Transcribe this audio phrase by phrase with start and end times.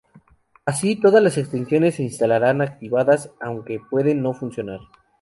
[0.65, 4.79] Así, todas las extensiones se instalarán activadas, aunque pueden no funcionar.